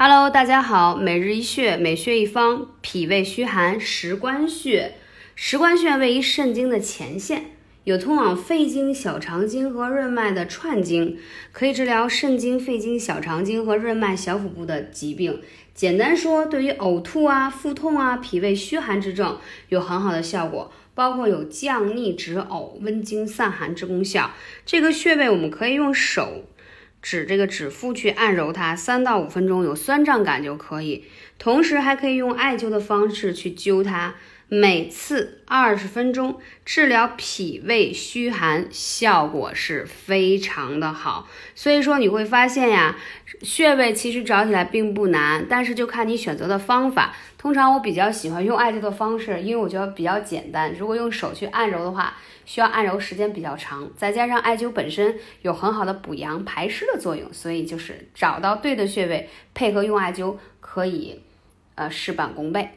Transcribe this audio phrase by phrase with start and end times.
[0.00, 4.92] Hello，大家好，每日一穴，每穴一方，脾胃虚寒，食关穴。
[5.34, 7.46] 食关穴位于肾经的前线，
[7.82, 11.18] 有通往肺经、小肠经和任脉的串经，
[11.50, 15.40] 可以治疗肾经、肺经、小肠经和任脉、小腹部的疾病。
[15.74, 24.30] 简单说，对于呕吐啊、腹痛啊、脾胃虚寒之症有很好的效果，包括有降逆止呕、温经散寒之功效。
[24.64, 26.44] 这个穴位我们可以用手。
[27.10, 31.06] 指这个指腹去按揉它，三到五分钟有酸胀感就可以。
[31.38, 34.16] 同时还可以用艾灸的方式去灸它，
[34.50, 41.28] 每次二十分钟，治疗脾胃虚寒，效果是非常的好。
[41.54, 42.96] 所以说你会发现呀，
[43.42, 47.14] 穴位其实找起来并不难，但是就看你选择的方法。
[47.36, 50.74] 通常我比较喜欢用艾灸的方式，因为我觉得比较简单。
[50.74, 61.20] 如果用手去按揉的话，需要按揉时间比较长，再加上艾灸本身有很好的补阳排湿的作用，所以就是找到对的穴位，配合用艾灸，可以
[61.74, 62.70] 呃事半功倍。